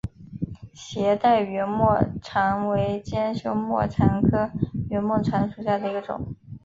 [0.73, 4.49] 斜带圆沫蝉为尖胸沫蝉科
[4.89, 6.33] 圆沫蝉属下的一个种。